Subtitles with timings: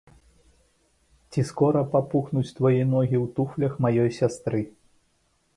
[1.35, 4.65] Ці скора папухнуць твае ногі ў туфлях маёй сястры?